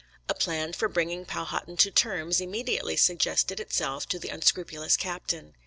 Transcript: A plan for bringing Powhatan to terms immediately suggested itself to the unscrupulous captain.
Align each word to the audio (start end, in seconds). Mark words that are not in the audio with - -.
A 0.27 0.33
plan 0.33 0.73
for 0.73 0.87
bringing 0.89 1.25
Powhatan 1.25 1.77
to 1.77 1.91
terms 1.91 2.41
immediately 2.41 2.97
suggested 2.97 3.59
itself 3.59 4.07
to 4.07 4.17
the 4.17 4.29
unscrupulous 4.29 4.97
captain. 4.97 5.53